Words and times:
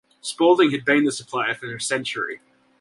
Spalding 0.19 0.71
had 0.71 0.83
been 0.83 1.03
the 1.03 1.11
supplier 1.11 1.53
for 1.53 1.75
a 1.75 1.79
century. 1.79 2.39